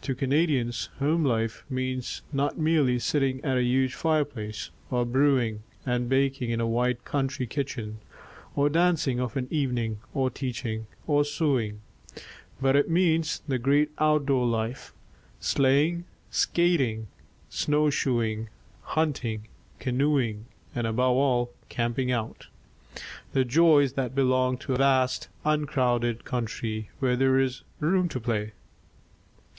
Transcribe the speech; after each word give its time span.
To 0.00 0.14
Canadians, 0.14 0.86
home 1.00 1.22
life 1.22 1.62
means 1.68 2.22
not 2.32 2.56
merely 2.56 2.98
sitting 2.98 3.44
at 3.44 3.58
a 3.58 3.62
huge 3.62 3.92
fire 3.94 4.24
place, 4.24 4.70
or 4.90 5.04
brewing 5.04 5.64
and 5.84 6.08
baking 6.08 6.48
in 6.48 6.62
a 6.62 6.66
wide 6.66 7.04
country 7.04 7.46
kitchen, 7.46 7.98
or 8.54 8.70
dancing 8.70 9.20
of 9.20 9.36
an 9.36 9.46
evening, 9.50 9.98
or 10.14 10.30
teaching, 10.30 10.86
or 11.06 11.26
sewing; 11.26 11.82
but 12.58 12.74
it 12.74 12.88
means 12.88 13.42
the 13.46 13.58
great 13.58 13.90
outdoor 13.98 14.46
life— 14.46 14.94
sleighing, 15.40 16.06
skating, 16.30 17.08
snow 17.50 17.90
shoeing, 17.90 18.48
hunting, 18.80 19.46
canoeing, 19.78 20.46
and, 20.74 20.86
above 20.86 21.16
all," 21.18 21.52
camping 21.76 22.10
out 22.10 22.46
"—the 23.34 23.44
joys 23.44 23.92
that 23.92 24.14
belong 24.14 24.56
to 24.56 24.72
a 24.72 24.78
vast, 24.78 25.28
uncrowded 25.44 26.24
country, 26.24 26.88
where 26.98 27.14
there 27.14 27.38
is" 27.38 27.62
room 27.88 28.08
to 28.08 28.18
play." 28.18 28.52